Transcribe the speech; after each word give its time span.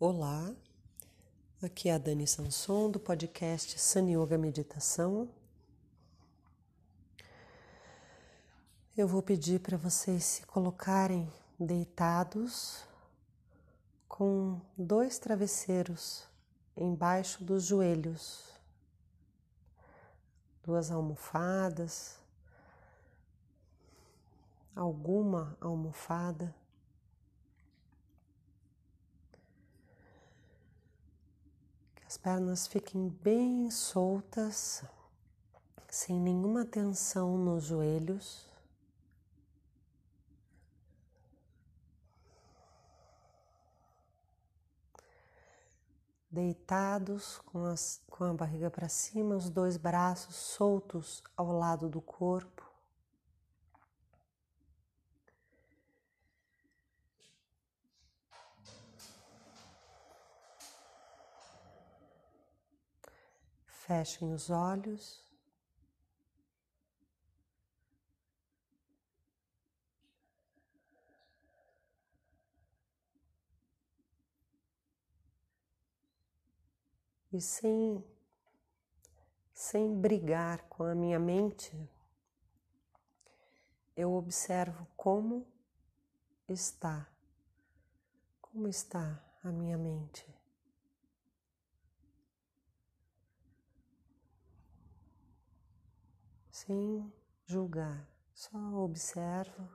Olá, 0.00 0.54
aqui 1.60 1.88
é 1.88 1.94
a 1.94 1.98
Dani 1.98 2.24
Sanson 2.24 2.88
do 2.88 3.00
podcast 3.00 3.80
Sun 3.80 4.08
Yoga 4.08 4.38
Meditação. 4.38 5.28
Eu 8.96 9.08
vou 9.08 9.20
pedir 9.20 9.58
para 9.58 9.76
vocês 9.76 10.22
se 10.22 10.46
colocarem 10.46 11.28
deitados 11.58 12.84
com 14.06 14.60
dois 14.76 15.18
travesseiros 15.18 16.28
embaixo 16.76 17.42
dos 17.42 17.64
joelhos, 17.64 18.52
duas 20.62 20.92
almofadas, 20.92 22.20
alguma 24.76 25.58
almofada. 25.60 26.54
As 32.08 32.16
pernas 32.16 32.66
fiquem 32.66 33.10
bem 33.22 33.70
soltas, 33.70 34.82
sem 35.90 36.18
nenhuma 36.18 36.64
tensão 36.64 37.36
nos 37.36 37.64
joelhos. 37.64 38.46
Deitados 46.30 47.40
com, 47.44 47.66
as, 47.66 48.00
com 48.08 48.24
a 48.24 48.32
barriga 48.32 48.70
para 48.70 48.88
cima, 48.88 49.36
os 49.36 49.50
dois 49.50 49.76
braços 49.76 50.34
soltos 50.34 51.22
ao 51.36 51.52
lado 51.52 51.90
do 51.90 52.00
corpo. 52.00 52.67
Fechem 63.88 64.34
os 64.34 64.50
olhos. 64.50 65.24
E 77.32 77.40
sem, 77.40 78.04
sem 79.54 79.98
brigar 79.98 80.68
com 80.68 80.84
a 80.84 80.94
minha 80.94 81.18
mente, 81.18 81.72
eu 83.96 84.12
observo 84.12 84.86
como 84.98 85.46
está, 86.46 87.10
como 88.42 88.68
está 88.68 89.24
a 89.42 89.50
minha 89.50 89.78
mente. 89.78 90.37
Sem 96.68 97.10
julgar, 97.46 98.06
só 98.34 98.58
observo. 98.74 99.66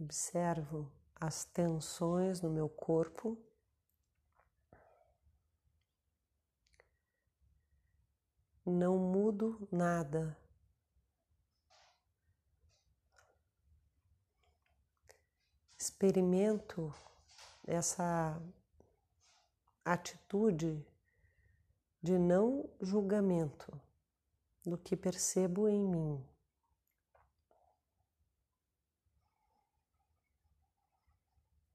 Observo 0.00 0.90
as 1.14 1.44
tensões 1.44 2.40
no 2.40 2.50
meu 2.50 2.68
corpo. 2.68 3.38
Não 8.64 8.98
mudo 8.98 9.68
nada. 9.70 10.36
Experimento 15.78 16.92
essa 17.64 18.42
atitude 19.86 20.84
de 22.02 22.18
não 22.18 22.68
julgamento 22.80 23.80
do 24.64 24.76
que 24.76 24.96
percebo 24.96 25.68
em 25.68 25.80
mim. 25.80 26.28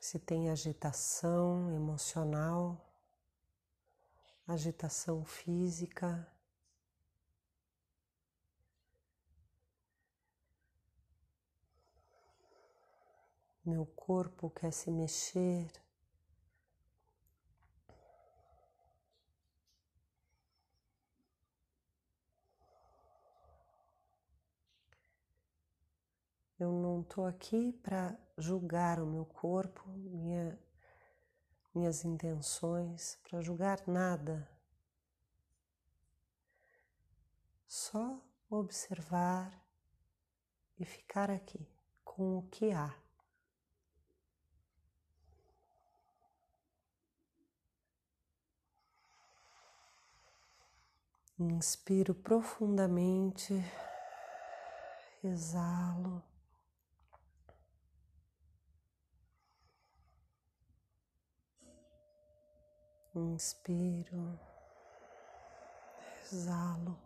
Se 0.00 0.20
tem 0.20 0.50
agitação 0.50 1.68
emocional, 1.74 2.80
agitação 4.46 5.24
física, 5.24 6.32
meu 13.64 13.84
corpo 13.84 14.48
quer 14.48 14.72
se 14.72 14.92
mexer. 14.92 15.85
Eu 26.58 26.72
não 26.72 27.02
estou 27.02 27.26
aqui 27.26 27.70
para 27.82 28.18
julgar 28.38 28.98
o 28.98 29.06
meu 29.06 29.26
corpo, 29.26 29.86
minha, 29.90 30.58
minhas 31.74 32.02
intenções, 32.02 33.18
para 33.22 33.42
julgar 33.42 33.86
nada. 33.86 34.48
Só 37.66 38.18
observar 38.48 39.52
e 40.78 40.84
ficar 40.86 41.30
aqui 41.30 41.68
com 42.02 42.38
o 42.38 42.48
que 42.48 42.72
há. 42.72 42.96
Inspiro 51.38 52.14
profundamente, 52.14 53.52
exalo. 55.22 56.24
Inspiro, 63.18 64.38
exalo. 66.22 66.98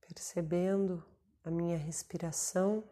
Percebendo 0.00 1.04
a 1.44 1.50
minha 1.50 1.76
respiração. 1.76 2.84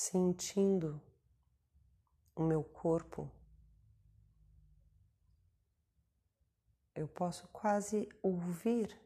Sentindo 0.00 0.98
o 2.34 2.42
meu 2.42 2.64
corpo, 2.64 3.30
eu 6.94 7.06
posso 7.06 7.46
quase 7.48 8.08
ouvir 8.22 8.98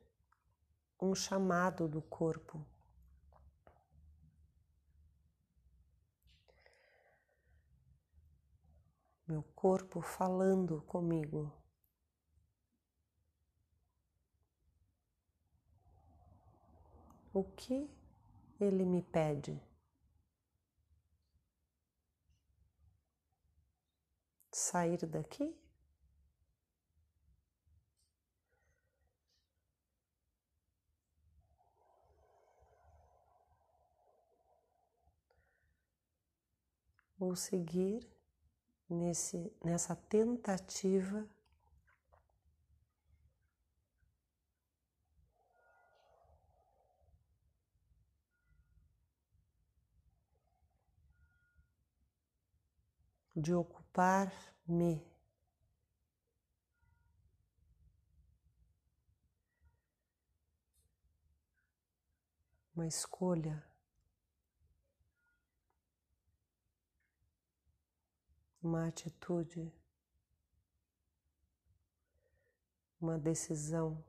um 1.02 1.12
chamado 1.12 1.88
do 1.88 2.00
corpo. 2.00 2.64
Meu 9.26 9.42
corpo 9.42 10.00
falando 10.00 10.80
comigo. 10.82 11.52
O 17.32 17.42
que 17.42 17.90
ele 18.60 18.84
me 18.84 19.02
pede? 19.02 19.60
Sair 24.64 25.04
daqui? 25.06 25.54
Ou 37.18 37.36
seguir 37.36 38.06
nesse, 38.88 39.52
nessa 39.62 39.94
tentativa 39.96 41.26
de 53.34 53.52
me. 54.66 55.02
Uma 62.74 62.86
escolha 62.86 63.64
uma 68.64 68.86
atitude, 68.86 69.70
uma 72.98 73.18
decisão. 73.18 74.02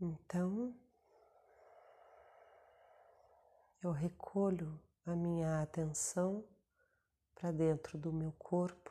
Então, 0.00 0.74
eu 3.86 3.92
recolho 3.92 4.80
a 5.04 5.14
minha 5.14 5.60
atenção 5.62 6.42
para 7.34 7.52
dentro 7.52 7.98
do 7.98 8.10
meu 8.10 8.32
corpo, 8.32 8.90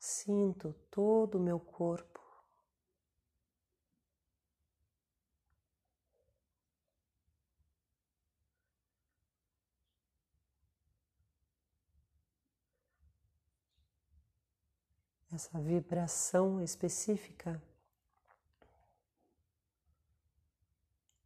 sinto 0.00 0.72
todo 0.90 1.36
o 1.36 1.40
meu 1.40 1.60
corpo. 1.60 2.14
Essa 15.32 15.60
vibração 15.60 16.60
específica 16.60 17.60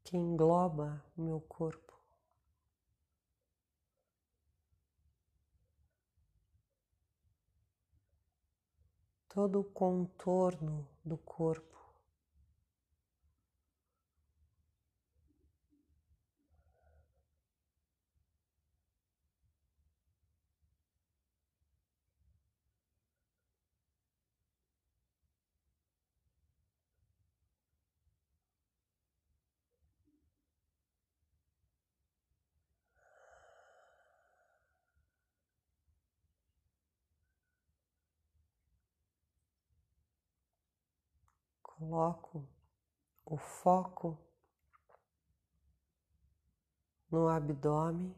que 0.08 0.16
engloba 0.16 1.04
o 1.18 1.20
meu 1.20 1.38
corpo. 1.38 1.92
Todo 9.28 9.60
o 9.60 9.64
contorno 9.64 10.88
do 11.04 11.18
corpo. 11.18 11.77
Coloco 41.78 42.44
o 43.24 43.36
foco 43.36 44.18
no 47.10 47.28
abdômen. 47.28 48.14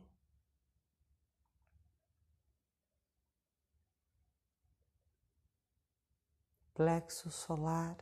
Plexo 6.74 7.30
solar. 7.30 7.98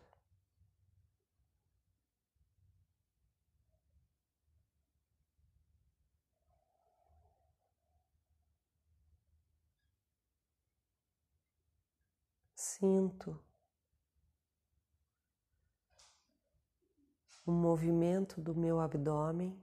Sinto 12.54 13.47
o 17.48 17.50
movimento 17.50 18.42
do 18.42 18.54
meu 18.54 18.78
abdômen. 18.78 19.58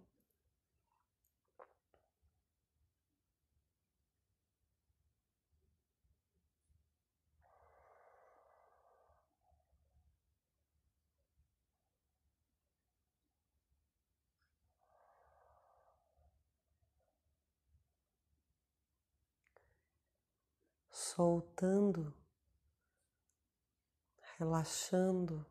Soltando, 20.90 22.12
relaxando 24.38 25.46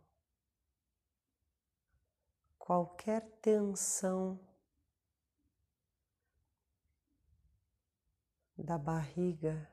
qualquer 2.64 3.20
tensão 3.42 4.40
da 8.56 8.78
barriga. 8.78 9.70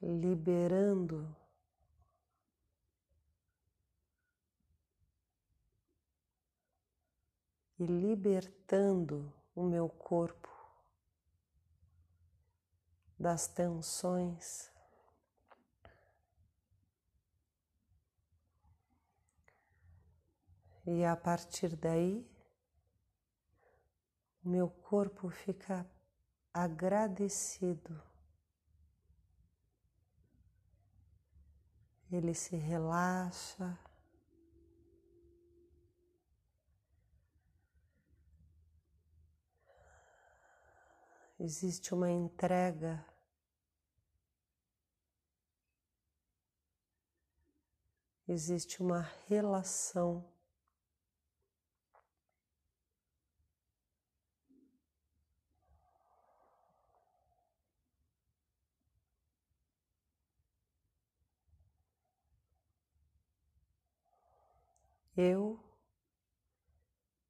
Liberando 0.00 1.36
e 7.78 7.84
libertando 7.84 9.41
o 9.54 9.64
meu 9.64 9.88
corpo 9.88 10.48
das 13.18 13.46
tensões. 13.46 14.70
E 20.84 21.04
a 21.04 21.16
partir 21.16 21.76
daí, 21.76 22.28
meu 24.42 24.68
corpo 24.68 25.30
fica 25.30 25.88
agradecido. 26.52 28.02
Ele 32.10 32.34
se 32.34 32.56
relaxa. 32.56 33.78
Existe 41.42 41.92
uma 41.92 42.08
entrega. 42.08 43.04
Existe 48.28 48.80
uma 48.80 49.00
relação. 49.28 50.24
Eu 65.16 65.58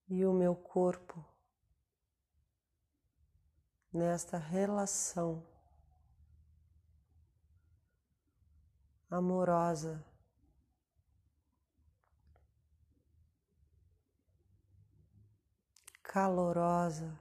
e 0.09 0.25
o 0.27 0.33
meu 0.33 0.55
corpo 0.55 1.32
nesta 3.93 4.39
relação 4.39 5.45
amorosa. 9.11 10.03
Calorosa, 16.03 17.19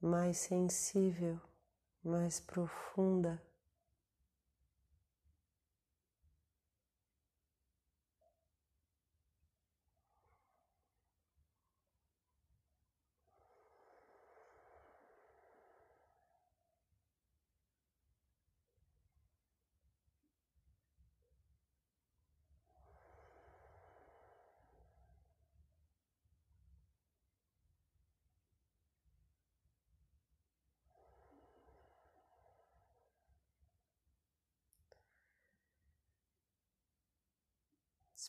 mais 0.00 0.38
sensível, 0.38 1.38
mais 2.02 2.40
profunda. 2.40 3.42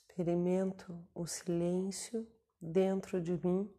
Experimento 0.08 1.08
o 1.14 1.26
silêncio 1.26 2.28
dentro 2.62 3.22
de 3.22 3.34
mim. 3.46 3.74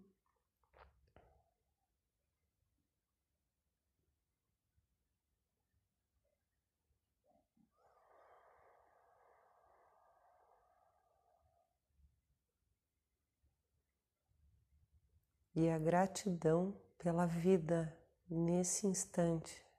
E 15.54 15.68
a 15.68 15.78
gratidão 15.78 16.74
pela 16.96 17.26
vida 17.26 17.94
nesse 18.28 18.86
instante. 18.86 19.69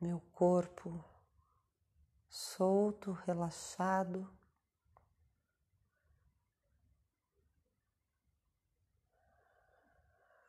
Meu 0.00 0.20
corpo 0.32 1.04
solto, 2.28 3.12
relaxado. 3.12 4.28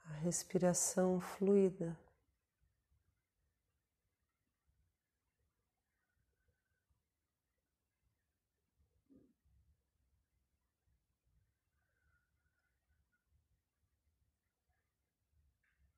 A 0.06 0.14
respiração 0.14 1.20
fluida. 1.20 1.98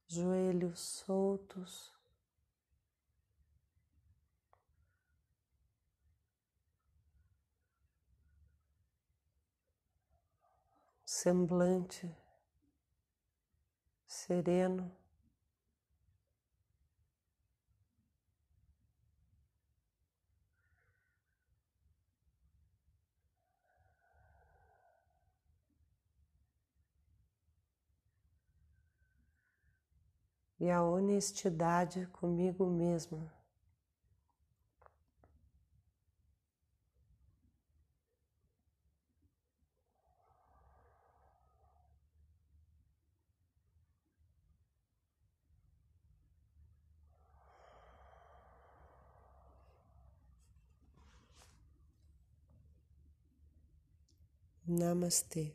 Joelhos 0.07 0.79
soltos. 0.79 2.00
Semblante 11.21 12.11
sereno. 14.07 14.91
E 30.59 30.71
a 30.71 30.81
honestidade 30.81 32.07
comigo 32.07 32.65
mesma. 32.65 33.31
Namastê. 54.79 55.45